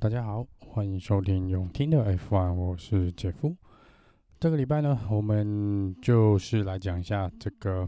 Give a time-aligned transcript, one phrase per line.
[0.00, 3.54] 大家好，欢迎收听永听的 F1，我是杰夫。
[4.38, 7.86] 这个礼拜呢，我们就是来讲一下这个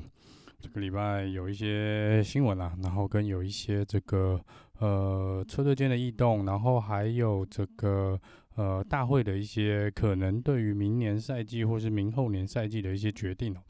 [0.61, 4.39] 这个礼拜有一些新闻啊，然后跟有一些这个
[4.79, 8.21] 呃车队间的异动，然后还有这个
[8.57, 13.61] 呃大会的一些可能对于明年赛季或是明后年赛季的一些决定哦。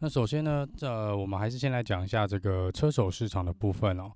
[0.00, 4.12] 那首先呢，这我们还是先来讲一下这个车手市场的部分哦。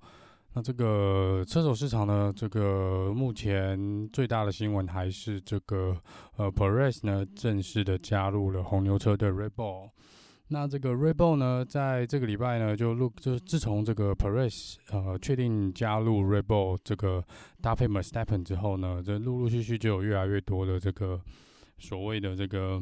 [0.55, 5.97] 那这个车手市场呢，这个目前最大的新闻还是这个
[6.37, 9.89] 呃，Perez 呢正式的加入了红牛车队 Red Bull。
[10.49, 17.23] 那这个 Red Bull 呢，在这个礼拜呢，就录就自从这个 Perez 呃确定加入 Red Bull 这个
[17.59, 21.19] 搭配 Verstappen 之后呢，这陆陆续续就有越来越多的这个
[21.79, 22.79] 所谓的这个。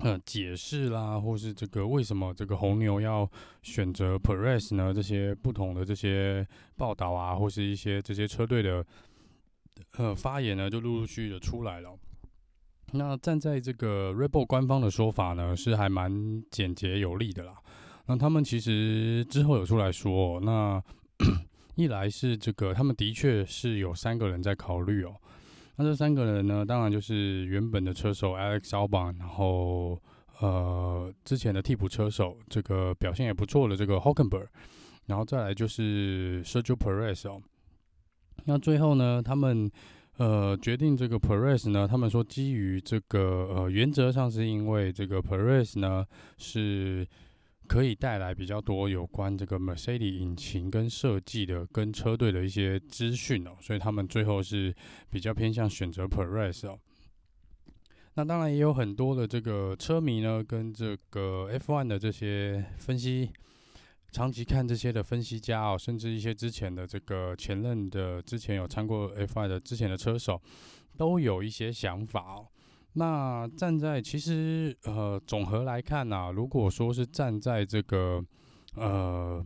[0.00, 3.28] 呃，解释啦，或是这个为什么这个红牛要
[3.62, 4.92] 选择 Perez 呢？
[4.92, 6.46] 这些不同的这些
[6.76, 8.84] 报道啊，或是一些这些车队的
[9.96, 11.98] 呃发言呢，就陆陆续续的出来了。
[12.92, 17.54] 那站在这个 Red Bull 官方的说法呢，是还蛮简洁有力的啦。
[18.04, 20.80] 那他们其实之后有出来说，那
[21.74, 25.16] 一来是这个他们的确是有三个人在考虑哦。
[25.76, 30.00] 那这三个人呢，当然就是原本的车手 Alex Albon，然后
[30.40, 34.50] 呃之前的替补车手，这个表现也不错的这个 h o c k e n b e r g
[35.06, 37.40] 然后再来就是 Sergio Perez 哦。
[38.44, 39.70] 那最后呢，他们
[40.16, 46.04] 呃决定这个 Perez 呢，他们说基于这个呃原则上是因为这个 Perez 呢
[46.38, 47.06] 是。
[47.66, 54.74] 可以带来比较多有关这个 Mercedes 引擎跟设计的、跟车队的一些资讯哦，所以他们最后是
[55.10, 56.78] 比较偏向选择 Perez 哦。
[58.14, 63.30] 那当然也有很多的这个车迷呢，跟这个 F1 的这些分析，
[64.10, 70.40] 长期看这些的分析家哦，甚至一些之前的这个前任的、之前有参过 F1 的之前的车手，
[70.96, 72.48] 都有一些想法哦。
[72.98, 78.24] 那站在其实呃总和来看呐、啊，如果说是站在这个
[78.74, 79.44] 呃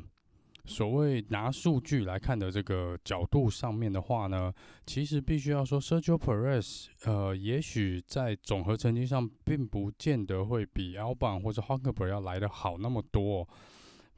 [0.66, 4.52] 所谓拿数据来看的这个角度上面的话呢，
[4.86, 13.48] 其实必须要说，Sergio Perez 呃，也许在总和成绩上并不见得会比 Alban 或者 Hulkenberg 要来的好那么多，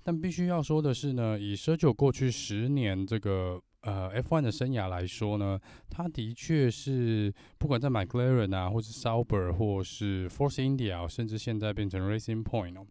[0.03, 3.59] 但必须要说的是呢，以 Sergio 过去十年这个。
[3.83, 5.59] 呃，F1 的生涯来说呢，
[5.91, 12.87] 他的确是不管在 McLaren 啊，或是 Sauber，或是 Force India，甚至现在变成 Racing Point 哦，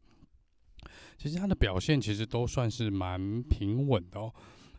[1.18, 4.34] 其实他的表现其实都算是蛮平稳的哦。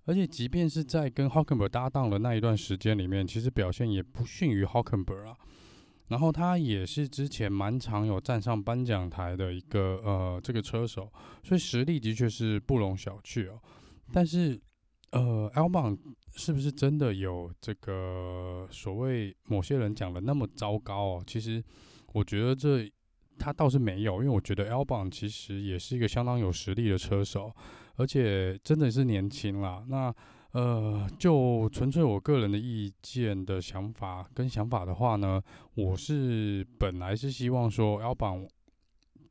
[0.04, 5.34] 而且即便是在跟 Hockenberg 搭档的那一段时间里面，其实表现也不逊于 Hockenberg 啊。
[6.08, 11.10] 然后他也是之前蛮常有站上颁奖台的一个呃这个车手，
[11.42, 13.58] 所以实力的确是不容小觑哦。
[14.12, 14.60] 但是。
[15.12, 15.98] 呃，Albon
[16.34, 21.24] 是不是真的有这个所谓某些人讲的那么糟糕哦？
[21.26, 21.62] 其实
[22.12, 22.90] 我觉得这
[23.38, 27.54] 他倒是没有，因为我觉得 Albon 其实也是一个相当有实力的车手，
[27.96, 29.84] 而且真的是年轻啦。
[29.88, 30.14] 那
[30.52, 35.42] 呃，就纯粹我个人的意见的想法跟想法的话呢，
[35.74, 38.48] 我是本来是希望说 Albon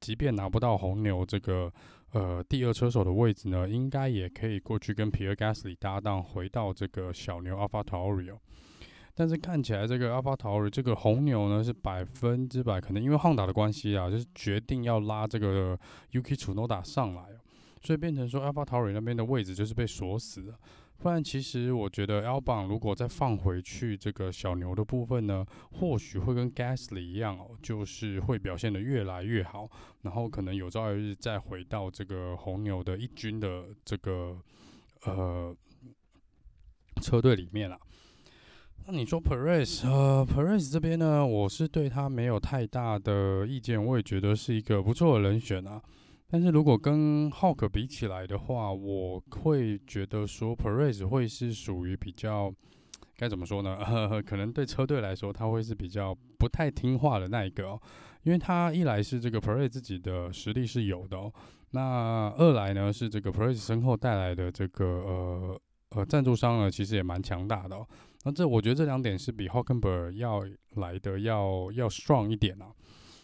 [0.01, 1.71] 即便拿不到红牛这个。
[2.13, 8.37] 呃，第二车手的位置呢，应该也可以过去跟皮尔加斯里搭档，回到这个小牛阿法塔奥里哦。
[9.15, 15.79] 但是看起来这个阿法塔奥里这个红牛呢，是百分之百可能因为汉达的关系啊，就是决定要拉这个
[16.11, 17.23] Yuki Tsunoda 上来，
[17.81, 20.59] 所以变成说阿法塔奥里那边的位置就是被锁死了。
[21.01, 29.67] 不然，其实我觉得 L 榜如果再放回去这个小牛的部分呢，或许会跟 Gasly 一样哦，就是会表现得越来越好，
[30.03, 34.37] 然后可能有朝一日再回到这个红牛的一军的这个
[35.05, 35.55] 呃
[37.01, 37.79] 车队里面了。
[38.85, 45.81] 那你说 Perez，呃，Perez 这边呢，我是对他没有太大的意见，我也觉得是一个不错的人选啊。
[46.31, 52.49] 但是如果跟 Hawk 比起来的话，我会觉得说 Perez 会是属于比较
[53.17, 53.75] 该怎么说呢？
[53.75, 57.81] 呵呵，可能对车队来说，他会是比较不太听话的那一个哦。
[58.23, 61.33] 因为他一来是这个 Perez 自己的实力是有的哦，
[61.71, 67.85] 那二来呢是这个 Perez 身后带来的这个呃呃赞助商呢，其实也蛮强大的哦。
[68.23, 70.41] 那这我觉得这两点是比 Hulkenberg 要
[70.75, 72.71] 来的要要 strong 一点啊。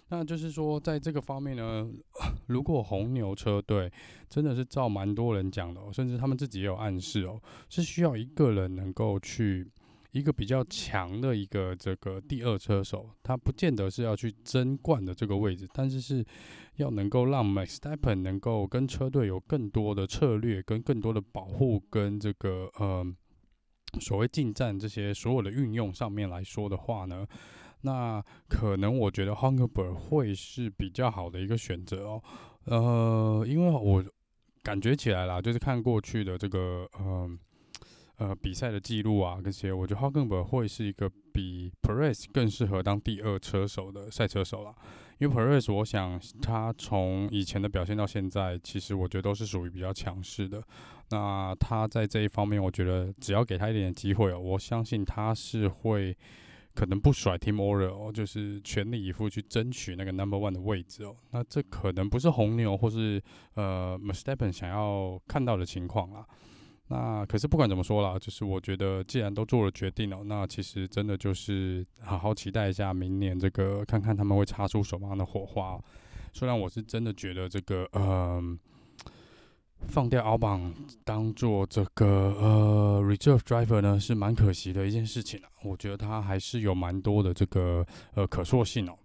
[0.10, 1.90] 那就是说，在这个方面呢，
[2.48, 3.92] 如果红牛车队
[4.30, 9.70] 真的是照蛮多人讲的，甚至他们自己也有暗示哦，是需要一个人能够去
[10.12, 16.26] 一个比较强的一个这个第二车手，他不见得是要去争冠的这个位置，但是是
[16.78, 23.06] 要能够让 Max Steppen 能够跟车队有更多的策略，跟更多的保护，跟这个呃
[24.00, 27.28] 所谓进站这些所有的运用上面来说的话呢，
[27.82, 32.24] 那可能我觉得 Hulkenberg 会是比较好的一个选择哦。
[32.66, 34.04] 呃，因为我
[34.64, 37.30] 感觉起来啦，就是看过去的这个呃
[38.18, 44.76] 呃比赛的记录啊，这些，我觉得 Hulkenberg 会是一个比 Perez 更适合当第二车手的赛车手啦。
[45.20, 50.62] 因为 Perez，我想他从以前的表现到现在，其实我觉得都是属于比较强势的。
[51.10, 56.16] 那他在这一方面，我觉得只要给他一点机会哦，我相信他是会
[56.78, 61.16] 可能不甩 Team Order 哦，就是全力以赴去争取那个 Number One 的位置哦。
[61.32, 63.20] 那这可能不是红牛或是
[63.56, 66.24] 呃 m e s t a p p e n 想要看到的情况啦。
[66.90, 75.82] 那可是不管怎么说啦，就是我觉得既然都做了决定了，那其实真的就是好好期待一下明年这个，看看他们会擦出什么样的火花。
[76.32, 78.60] 虽然我是真的觉得这个，嗯、呃，
[79.88, 82.06] 放掉奥邦当做这个
[82.40, 85.50] 呃 reserve driver 呢，是蛮可惜的一件事情啊。
[85.64, 87.86] 我觉得他还是有蛮多的这个
[88.16, 88.98] 呃可塑性哦，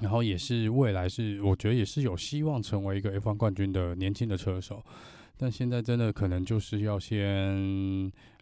[0.00, 4.82] 然后也是未来是我觉得也是有希望成为一个 F1 冠军的年轻的车手。
[5.40, 7.20] 但现在真的可能就是要先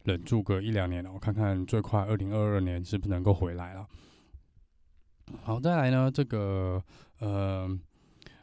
[0.04, 3.86] 忍住个一两年了，我看看最快二零二二年是不是能够回来了。
[5.42, 6.82] 好，再来呢，这个
[7.18, 7.68] 呃，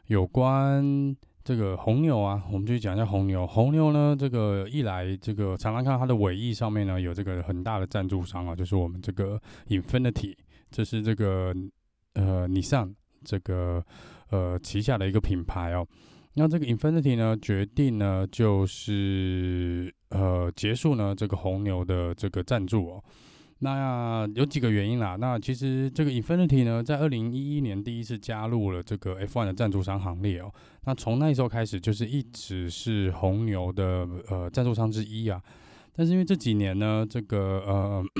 [0.06, 3.46] 有关这个红牛啊，我们就讲一下红牛。
[3.46, 9.38] 红牛呢，这个一来，这个常常看到它的尾翼上面呢有这个很大的赞助商啊，就是我们这个
[9.68, 10.34] Infinity，
[10.70, 11.54] 这是这个
[12.14, 12.90] 呃尼桑
[13.22, 13.84] 这个
[14.30, 15.86] 呃旗下的一个品牌哦。
[16.32, 23.04] 那这个 Infinity 呢，决定呢，就是呃结束呢这个红牛的这个赞助哦。
[23.64, 25.16] 那有几个原因啦。
[25.18, 30.52] 那其实这个 Infinity 呢，在二零一一年第一次加入了这个 F1 的赞助商行列哦。
[30.84, 35.42] 那从那时候开始，就是一直是红牛的呃赞助商之一啊。
[35.96, 38.04] 但是因为这几年呢，这个呃。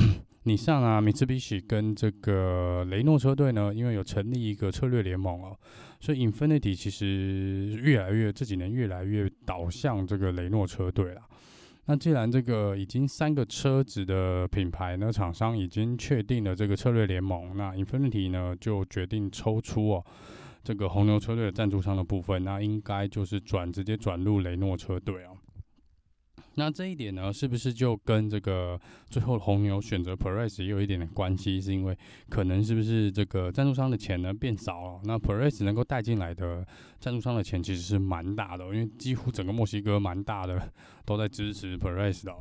[0.47, 5.57] 尼桑啊，米兹比西跟这个雷诺车队呢，因为有成立一个策略联盟哦，
[6.01, 11.23] 所以 Infinity 其实越来越这几年越来越导向这个雷诺车队了。
[11.87, 20.05] 那既然这个已经三个车子的品牌呢，厂商已经确定了这个策略联盟，那 Infinity 呢就决定抽出哦
[20.63, 25.37] 这个红牛车队的赞助商的部分，那应该就是转直接转入雷诺车队哦。
[26.57, 28.81] 那这一点呢，是不是就跟这个
[29.11, 31.61] 最后红牛选择 Perez 也有一点点关系？
[31.61, 31.99] 是因为
[32.29, 35.01] 可能是不是这个赞助商的钱呢变少了？
[35.05, 36.67] 那 Perez 能够带进来的
[37.01, 40.73] 赞助商的钱其实是蛮大的，因为几乎整个墨西哥蛮大的
[41.05, 42.33] 都在支持 Perez 的。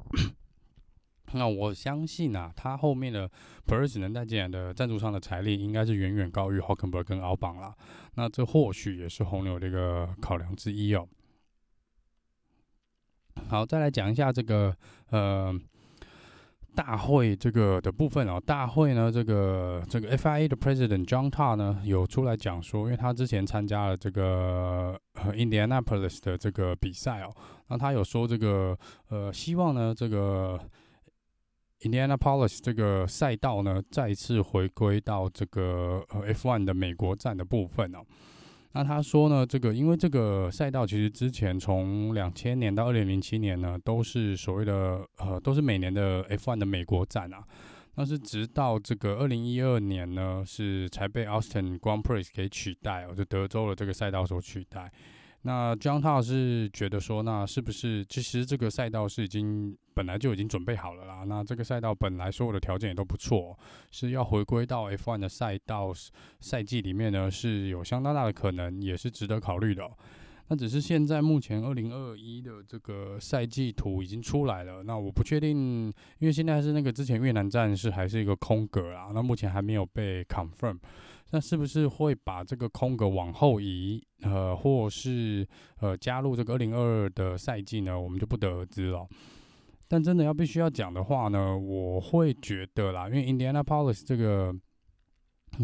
[1.36, 3.28] 那我相信啊，他后面的
[3.66, 7.74] Perez 能带进来的赞助商的财力，应该是远远高于 Hulkenberg 跟奥邦啦。
[8.14, 11.08] 那这或许也是红牛的一个考量之一哦。
[13.54, 14.76] 好，再来讲一下这个
[15.12, 15.54] 呃
[16.74, 18.42] 大会这个的部分哦。
[18.44, 27.32] 大会呢，这个这个 FIA 的 President John t a 呢有出来讲说，因为他之前参加了这个呃 Indianapolis 的这个比赛哦，
[27.68, 28.76] 那他有说这个
[29.10, 30.60] 呃希望呢这个
[31.82, 38.00] Indianapolis 这个赛道呢再次回归到这个呃 F1 的美国站的部分哦。
[38.74, 47.44] 那他说呢，这个因为这个赛道其实之前从两千年到二零零七年呢，都是所谓的呃，都是每年的 F1 的美国站啊。
[47.96, 54.92] 那是直到这个二零一二年呢，是才被 Austin Grand Prix 给取代哦，就德州的这个赛道所取代。
[55.46, 61.24] 那 John Todd 是觉得说，那是不是其实这个赛道是已经本来就已经准备好了啦？
[61.28, 63.58] 那这个赛道本来所有的条件也都不错，
[63.92, 65.92] 是要回归到 F1 的赛道
[66.40, 69.84] 赛季里面呢，是有相当大的可能，也是值得考虑的。
[70.48, 75.88] 那只是现在目前二零二一的这个赛季图已经出来了，那我不确定，
[76.20, 80.78] 因为现在是那个之前越南站是还是一个空格啊，那目前还没有被 confirm。
[81.34, 85.46] 那是不是会把这个空格往后移，呃，或是
[85.82, 88.00] 呃加入这个二零二二的赛季呢？
[88.00, 89.06] 我们就不得而知了。
[89.88, 94.56] 但真的要必须要讲的话呢，我会觉得啦，因为 Indianapolis 这个。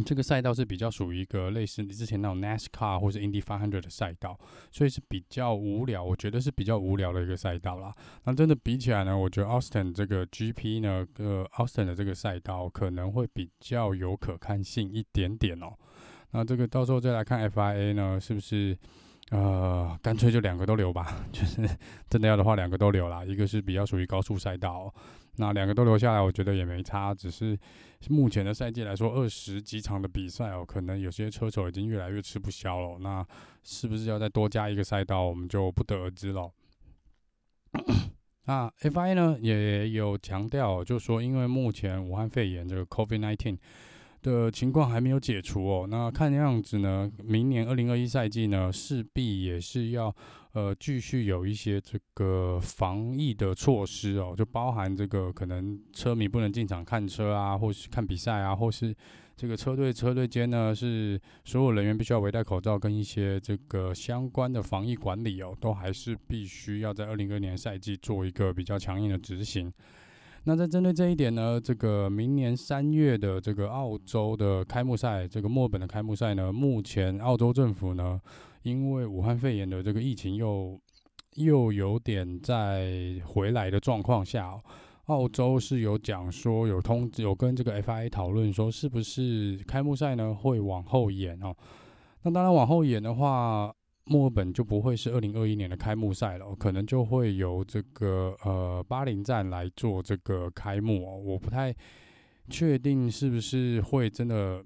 [0.05, 4.37] 这个赛道是比较属于一个类似你之前那种 NASCAR 或是 Indy 500的赛道，
[4.71, 6.03] 所以是比较无聊。
[6.03, 7.93] 我觉得是比较无聊的一个赛道啦。
[8.25, 15.73] 那真的比起来呢，我觉得 Austin 这个 GP 呢，呃，Austin 的这个赛道可能会比较有可看性一点点哦。
[16.31, 18.77] 那这个到时候再来看 FIA 呢，是不是
[19.31, 21.17] 呃，干脆就两个都留吧？
[21.31, 21.67] 就是
[22.09, 23.25] 真的要的话，两个都留啦。
[23.25, 24.93] 一个是比较属于高速赛道。
[25.39, 27.15] 那两个都留下来，我觉得也没差。
[27.15, 27.57] 只是
[28.09, 32.99] 目前的赛季来说，二十几场的比赛哦，可能有些车手已经越来越吃不消了。
[32.99, 33.25] 那
[33.63, 36.51] 是不是要再多加一个赛道，我们就不得而知了。
[38.45, 43.57] 那 FIA 呢也有强调，就说因为目前武汉肺炎这个 COVID-19
[44.21, 50.13] 的情况还没有解除哦，那看样子呢，明年二零二一赛季呢势必也是要
[50.53, 58.95] 呃继续有一些这个防疫的措施哦，就包含这个可能车迷不能进场看车啊，或是看比赛啊，或是。
[59.41, 69.71] 这个车队车队间呢，是所有人员必须要围戴口罩，跟一些这个相关的防疫管理哦，都还是必须要在二零二年赛季做一个比较强硬的执行。
[70.45, 78.19] 那在针对这一点呢，这个明年三月的这个澳洲的开幕赛，这个墨本的开幕赛呢，目前澳洲政府呢，
[78.63, 80.79] 因为武汉肺炎的这个疫情又
[81.35, 84.59] 又有点在回来的状况下。
[85.05, 91.51] 澳洲是有讲说有通知有跟这个 FIA 讨论说是不是开幕赛呢会往后延哦？
[92.21, 93.73] 那当然往后延的话，
[94.05, 101.17] 墨尔本就不会是二零二一年的开幕赛了，可能就会由这个呃巴林站来做这个开幕哦。
[101.17, 101.75] 我不太
[102.49, 104.63] 确定是不是会真的。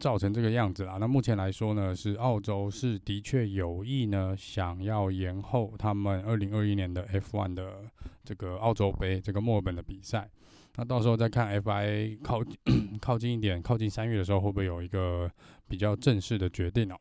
[0.00, 0.96] 造成这个样子啦。
[0.98, 7.84] 那目前来说呢，是澳洲是的确有意呢，想要延后他们二零二一年的 F1 的
[8.24, 10.28] 这个澳洲杯这个墨尔本的比赛。
[10.74, 12.42] 那到时候再看 FIA 靠
[13.00, 15.30] 靠近一点，靠近三月的时候，会不会有一个
[15.68, 16.96] 比较正式的决定哦？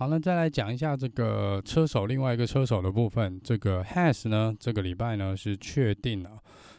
[0.00, 3.38] 好，那再来讲一下这个车手，另外一个车手的部分。
[3.44, 6.30] 这个 Has 呢，这个礼拜呢是确定了。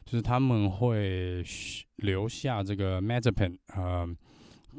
[0.03, 1.43] 就是他们会
[1.97, 4.09] 留下这个 m a z e p e n 呃，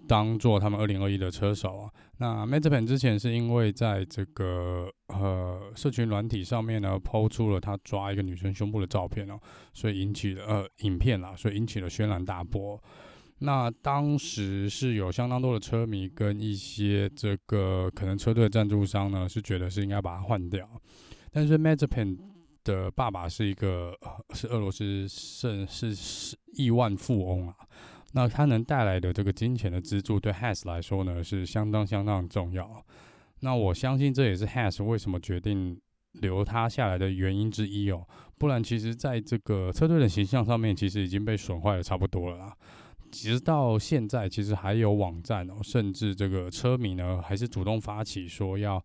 [0.09, 1.91] 当做他们二零二一的车手啊。
[2.19, 9.39] 那 m a z e p e n 之前是因为在这个呃社群软体上面呢抛出了他抓一个女生胸部的照片哦，
[9.73, 12.83] 所以引起了呃影片啦，所以引起了轩然大波。
[13.45, 20.69] 那当时是有相当多的车迷跟一些这个可能车队赞助商呢，是觉得是应该把它换掉，
[21.33, 22.17] 但是 Mazepin
[22.63, 23.93] 的爸爸是一个
[24.33, 27.55] 是俄罗斯是是是亿万富翁啊，
[28.13, 32.85] 那他能带来的这个金钱的资助对 Has 来说呢是相当相当重要。
[33.41, 35.81] 那我相信这也是 Has 为什么决定
[36.13, 38.07] 留他下来的原因之一哦。
[38.39, 42.57] 不然其实在这个车队的形象上面其实已经被损坏的差不多了啦。
[43.13, 48.85] 直到现在其实还有网站哦，甚至这个车迷呢还是主动发起说要。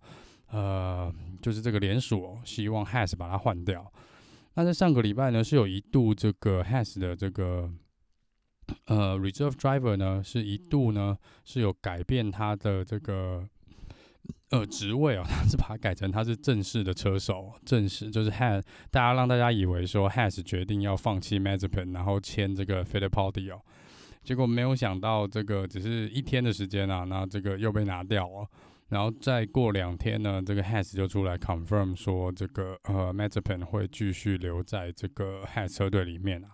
[0.50, 3.92] 呃，就是这个联署，希望 Has 把它换掉。
[4.54, 7.70] 那在上个礼拜呢，是有一度这个 Has 的这个
[8.86, 13.46] 呃 Reserve Driver 呢，是一度呢是有改变他的这个
[14.52, 23.60] 呃职位哦， 他是把它改成他是正式的车手，正式就是 Has，大家让大家以为说 Has 决定要放弃 Mazepin，然后签这个 Fittipaldi 哦，
[24.28, 28.46] 结果没有想到这个只是一天的时间啊，那这个又被拿掉了。
[28.90, 36.50] 然后再过两天呢，这个 Has 就出来 confirm 说，这个呃 Mazepin 会继续留在这个 Has 车队里面啊。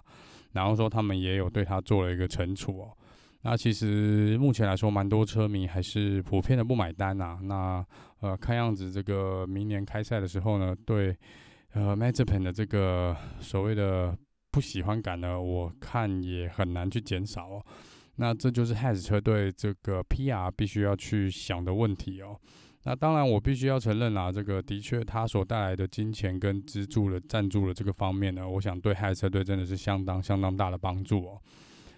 [0.52, 2.94] 然后说他们也有对他做了一个惩处哦。
[3.42, 7.40] 那其实目前来说，蛮多车迷还是普遍的不买单呐。
[7.42, 7.84] 那
[8.20, 11.18] 呃，看样子这个明年开赛的时候呢，对
[11.74, 14.16] 呃 Mazepin 的这个所谓的
[14.54, 17.66] 不喜欢感呢，我看也很难去减少哦。
[18.18, 22.40] 那这就是 Has 车队这个 PR 必须要去想的问题哦。
[22.84, 31.42] 那当然，我必须要承认啦，这个的确它所带来的金钱跟资助的赞助的这个方面呢，我想对 Has 车队真的是相当相当大的帮助哦。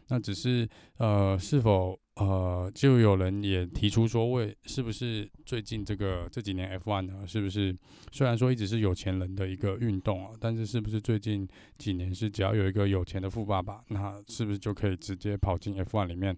[0.07, 0.65] 那只是
[0.97, 7.75] 呃，是否呃，就有人也提出说，为是不是最近这个这几年 F1 呢，是不是
[8.11, 11.45] 虽然说一直是有钱人的一个运动啊，但是是不是最近
[11.77, 16.33] 几年是只要有一个有钱的富爸爸，那是不是就可以直接跑进 F1 里面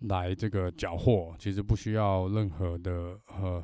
[0.00, 1.34] 来这个缴获？
[1.38, 3.62] 其实不需要任何的呃，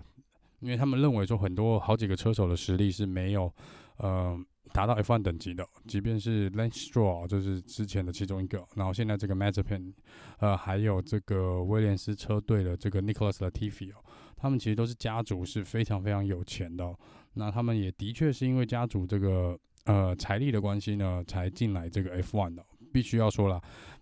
[0.61, 3.51] 因为他们认为说很多好几个车手的实力是没有
[3.97, 4.39] 呃。
[4.77, 9.95] 达到 F1 等级的，即便是 Lance Stroll 就是之前的其中一个，然后现在这个 m a z e p e n
[10.41, 13.97] 呃，还有这个威廉斯车队的这个 Nicholas Latifi 哦，
[14.37, 16.95] 他们其实都是家族是非常非常有钱的，
[17.33, 23.59] 那他们也的确是因为家族这个呃财力的关系呢，才进来这个 F1 的，必须要说了。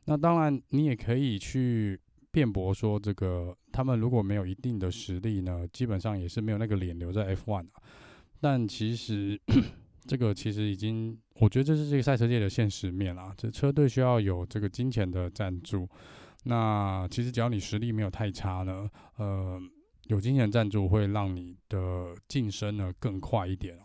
[0.07, 2.01] 那当然，你也可以去
[2.33, 7.71] 辩驳说，这个他们如果没有一定的实力呢，基本上也是没有那个脸留在 F1 的。
[8.41, 9.41] 但其实。
[10.07, 13.33] 这个其实已经，我觉得这是这个赛车界的现实面啦。
[13.37, 15.89] 这车队需要有这个金钱的赞助，
[16.45, 19.61] 那其实只要你实力没有太差呢，呃，
[20.05, 23.79] 有金钱赞助会让你的晋升呢更快一点。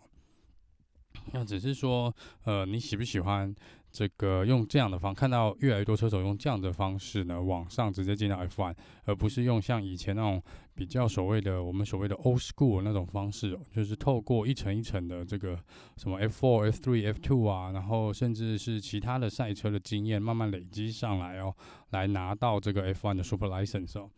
[1.32, 3.54] 那只是说，呃，你喜不喜欢
[3.90, 10.42] 这个用这样的方，看到越来越多车手用这样的方式呢，往上直接进到 F1，而不是用像以前那种
[10.74, 15.58] 比较所谓的我们所谓的 old school 那种方式，就是透过一层一层的这个
[15.96, 21.54] 什么 F4、F3、F2 啊，然后甚至是其他的赛车的经验慢慢累积上来哦，
[21.90, 24.08] 来拿到这个 F1 的 Super License 哦。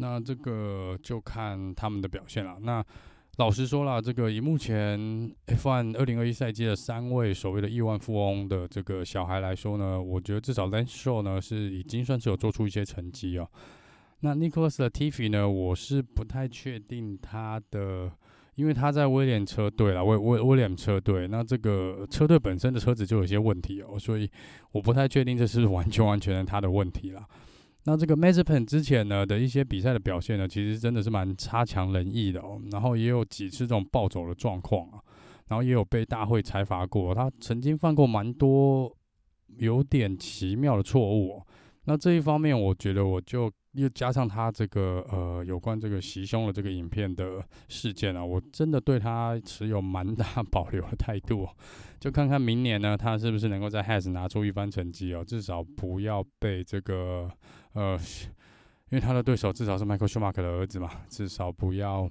[0.00, 2.58] 那这个就看他们的表现了。
[2.60, 2.84] 那
[3.38, 4.98] 老实说了，这个以目前
[5.46, 13.48] F1 二零二一赛季的三位所谓的亿万富翁的这个小孩来说呢，我觉得至少 Lance Stroll 呢是已经算是有做出一些成绩哦。
[14.22, 18.10] 那 Nicholas 的 Tiffy 呢，我是不太确定他的，
[18.56, 24.28] 因为他在威廉车队啦，威威威廉车队，那这个车队本身的车子就有些问题哦，所以
[24.72, 27.24] 我不太确定这是完全完全的他的问题啦。
[27.88, 32.60] 那这个 Mazepin 之前呢的一些比赛的表现呢，其实真的是蛮差强人意的哦。
[32.70, 35.00] 然后也有几次这种暴走的状况啊，
[35.48, 37.14] 然后也有被大会裁罚过。
[37.14, 38.94] 他曾经犯过蛮多
[39.56, 41.42] 有点奇妙的错误。
[41.84, 51.56] 那这一方面，我觉得我就又加上他这个呃有关这个袭胸的这个影片的事件啊，我真的对他持有蛮大保留的态度哦。
[51.98, 57.28] 就看看明年呢，他是不是能够在 Has 拿出一番成绩哦，至少不要被这个
[57.78, 57.96] 呃，
[58.90, 62.10] 因为他的对手至少是 Michael Schumacher 的儿子嘛，至少不要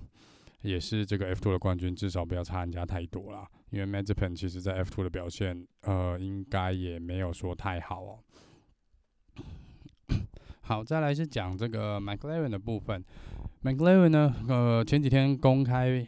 [0.61, 3.45] 也是这个 F2 的冠军，至少不要差人家太多啦。
[3.71, 8.19] 因为 Mazepin 其实在 F2 的表现呃，应该也没有说太好哦。
[10.61, 13.03] 好，再来是讲这个 McLaren 的部分。
[13.63, 16.07] McLaren 呢，呃，前几天公开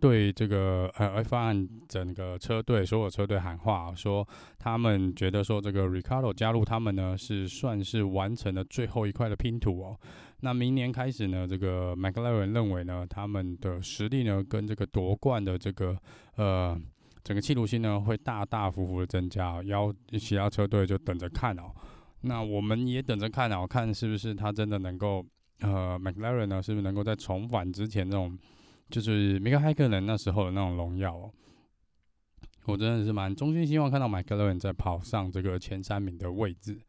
[0.00, 4.26] 对这个呃 F1 整个车队所有车队喊话，说
[4.58, 9.98] 他们觉得说这个 Ricardo 加入他们呢，是算是完成了最后一块的拼图哦。
[10.40, 15.96] 那明年开始呢，这个 McLaren 认为呢，他们的实力呢，跟这个夺冠的这个
[16.36, 16.78] 呃
[17.24, 21.72] 整个企图心呢，会大大幅幅的增加，要其他车队就等着看哦。
[22.20, 25.24] 那我们也等着看哦，看是不是他真的能够，
[25.60, 28.36] 呃，McLaren 呢，是不是能够再重返之前那种，
[28.90, 31.32] 就是米克海克能那时候的那种荣耀哦？
[32.66, 36.80] 我真的是蛮衷心希望看到 McLaren 再跑上这个前三名的位置。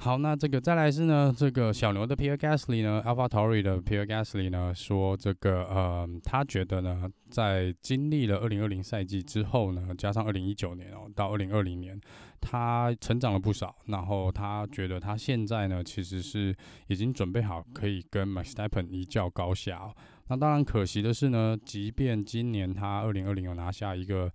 [0.00, 12.00] 好，那这个再来是呢，这个小牛的 Pierre Gasly 呢，AlphaTauri 的 Pierre Gasly 呢，说这个呃，他觉得呢，在经历了二零二零赛季之后呢，加上二零一九年哦，到二零二零年，
[12.40, 13.74] 他成长了不少。
[13.86, 16.54] 然后他觉得他现在呢，其实是
[16.86, 19.92] 已经准备好可以跟 Verstappen 一较高下哦。
[20.28, 24.30] 那当然可惜的是呢，即便今年他二零二零有拿下一个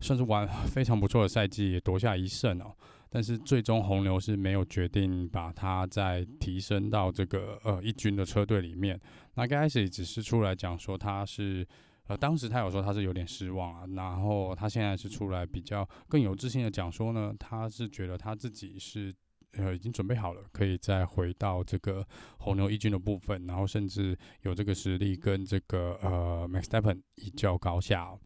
[0.00, 2.74] 算是完 非常不错的赛季，也夺下一胜哦。
[3.10, 9.00] 但是最终红牛是没有决定把他再提升到这个呃一军的车队里面。
[9.34, 11.64] 那刚开始只是出来讲说他是
[12.08, 19.14] 呃当时他有说他是有点失望啊，然后他现在是出来比较更有自信的讲说呢，他是觉得他自己是
[19.56, 22.06] 呃已经准备好了，可以再回到这个
[22.38, 28.18] 红牛一军的部分，然后甚至有这个实力跟这个呃 Max Verstappen 一较高下哦。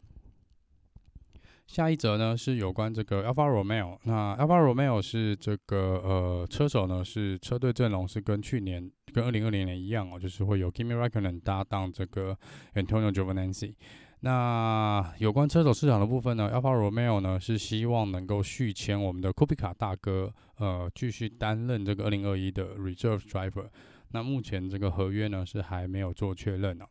[1.67, 12.35] 下一则呢是有关这个 Alfa Romeo，那 Alfa Romeo 是这个呃车手呢是车队阵容是跟去年跟二零二零年一样哦，就是会有 Kimi Räikkönen 搭档这个
[12.75, 13.75] Antonio Giovinazzi。
[14.20, 23.68] 那有关车手市场的部分呢，Alfa Romeo 呢是希望能够续签我们的库比卡大哥，呃，继续担任这个二零二一的 Reserve Driver。
[24.11, 26.85] 那目前这个合约呢是还没有做确认呢、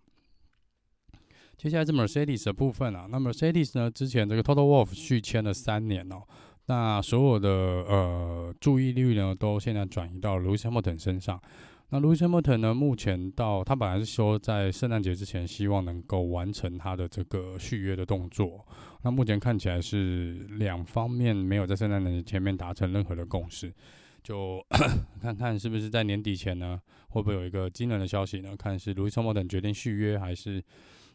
[1.57, 6.21] 接下来是 Mercedes 的部分啊，那 Mercedes 呢，之前这个 Toto Wolff 续签了三年哦，
[6.67, 11.41] 那所有的呃注意力呢，都现在转移到 Lewis Hamilton 身上。
[11.89, 18.65] 那 Lewis Hamilton 呢，目前到他本来是说在圣诞节之前，希望能够完成他的这个续约的动作。
[19.03, 23.73] 那目前看起来是两方面没有在圣诞节前面达成任何的共识，
[24.21, 24.61] 就
[25.21, 28.55] 看看是不是在年底前呢，会不会有一个惊人的消息呢？
[28.57, 30.63] 看是 Lewis Hamilton 决定续约还是？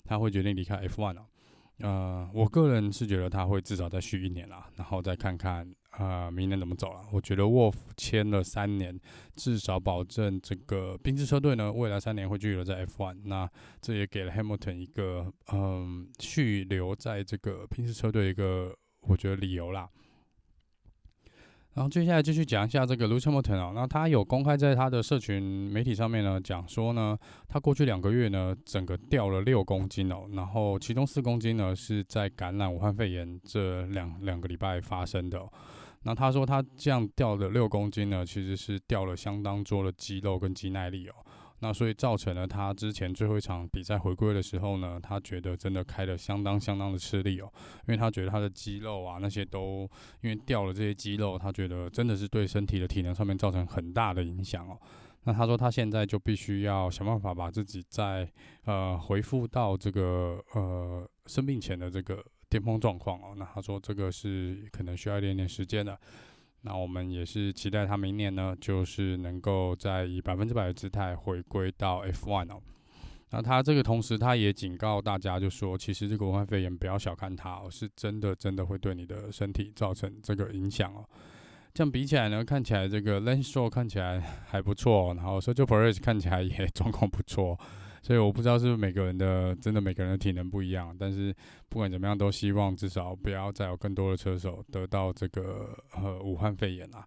[0.04, 1.24] 他会决定离开 F1 了，
[1.78, 5.64] 呃，我个人是觉得他会至少再续一年啦，然后再看看
[5.98, 7.00] 呃明年怎么走了。
[7.12, 8.98] 我觉得 Wolf 签了三年，
[9.36, 13.48] 至少保证这个宾士车队呢未来三年会继续留在 F1，那
[13.80, 19.88] 这也给了 Hamilton 一个嗯续留在这个宾士车队一个我觉得理由啦。
[21.74, 35.40] 然后接下来继续讲一下这个 Lewis Hamilton 啊，那他有公开在他的社群媒体上面呢，讲说呢，他过去两个月呢，整个掉了六公斤哦，然后其中四公斤呢是在感染武汉肺炎这两两个礼拜发生的。
[36.04, 41.14] 那他说他这样掉的六公斤呢，其实是掉了相当多的肌肉跟肌耐力哦。
[41.60, 47.48] 那所以造成了他之前最后一场比赛回归的时候呢，他觉得真的开的相当相当的吃力哦，
[47.86, 49.88] 因为他觉得他的肌肉啊那些都
[50.22, 54.76] 因为掉了这些肌肉，他觉得真的是对身体的体能上面造成很大的影响哦。
[55.24, 58.28] 那他说他现在就必须要想办法把自己再
[58.64, 62.20] 呃恢复到这个呃生病前的这个
[62.52, 63.34] 巅峰状况哦。
[63.38, 65.98] 那他说这个是可能需要一点点时间的。
[66.64, 72.60] 那我们也是期待他明年呢，就是能够再以百分之百的姿态回归到 F1 哦。
[73.30, 81.02] 那他这个同时他也警告大家，就说其实这个武汉肺炎不要小看它哦，是真的真的会对你的身体造成这个影响哦。
[81.74, 87.58] 这样比起来呢，看起来这个 Lance Stroll 看起来还不错，然后 Sergio Perez 看起来也状况不错，
[88.02, 91.32] 所以我不知道是不是每个人的真的每个人的体能不一样，但是
[91.68, 97.06] 不管怎么样，都希望至少不要再有更多的车手得到这个呃武汉肺炎啊。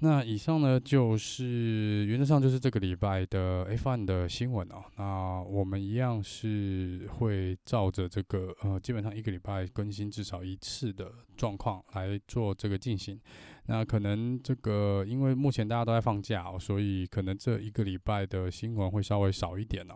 [0.00, 4.82] 那以上呢，就是原则上就是这个礼拜的 F1 的新闻哦。
[4.96, 13.20] 那我们一样是会照着这个呃，基本上一个礼拜更新至少一次的状况来做这个进行。
[13.66, 19.94] 那可能这个因为目前大家都在放假哦，所以可能这一个礼拜的新闻会稍微少一点哦。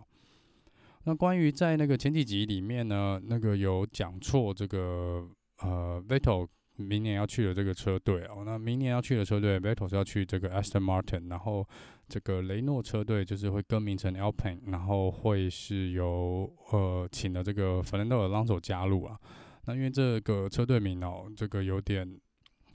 [1.05, 5.29] 那关于在那个前几集里面呢，那个有讲错这个
[5.61, 6.49] 呃 Vettel。
[6.79, 11.67] 明年要去的这个车队哦，那明年要去的车队，Vettel 是要去这个 Aston Martin，然后
[12.07, 19.19] 这个雷诺车队就是会更名成 Alpine，然后会是由呃请了这个 Fernando Alonso 加入啊。
[19.65, 22.07] 那因为这个车队名哦，这个有点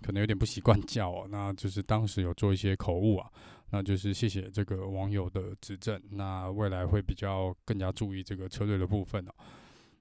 [0.02, 3.30] 可能有点不习惯叫哦， 那就是当时有做一些口误啊，
[3.72, 9.32] 那就是谢谢这个网友的指正，那未来会比较更加注意这个车队的部分哦。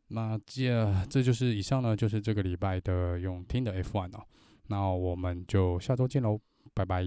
[0.08, 4.24] 那这这就是以上呢，就是这个礼拜的用听的 F1 哦。
[4.66, 6.40] 那我们就下周见喽，
[6.74, 7.04] 拜拜。